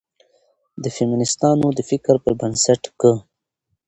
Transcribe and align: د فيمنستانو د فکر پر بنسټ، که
د 0.83 0.85
فيمنستانو 0.95 1.67
د 1.77 1.79
فکر 1.89 2.15
پر 2.23 2.33
بنسټ، 2.39 2.81
که 2.99 3.11